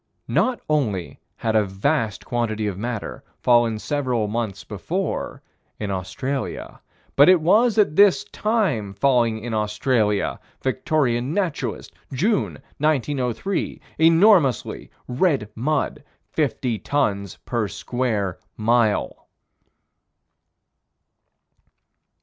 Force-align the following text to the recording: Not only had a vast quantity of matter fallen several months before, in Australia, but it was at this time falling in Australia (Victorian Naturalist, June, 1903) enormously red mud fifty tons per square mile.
Not 0.33 0.59
only 0.67 1.19
had 1.35 1.55
a 1.55 1.63
vast 1.63 2.25
quantity 2.25 2.65
of 2.65 2.75
matter 2.75 3.23
fallen 3.37 3.77
several 3.77 4.27
months 4.27 4.63
before, 4.63 5.43
in 5.79 5.91
Australia, 5.91 6.81
but 7.15 7.29
it 7.29 7.39
was 7.39 7.77
at 7.77 7.95
this 7.95 8.23
time 8.23 8.95
falling 8.95 9.43
in 9.43 9.53
Australia 9.53 10.39
(Victorian 10.63 11.35
Naturalist, 11.35 11.93
June, 12.11 12.53
1903) 12.79 13.79
enormously 13.99 14.89
red 15.07 15.51
mud 15.53 16.03
fifty 16.31 16.79
tons 16.79 17.37
per 17.45 17.67
square 17.67 18.39
mile. 18.57 19.27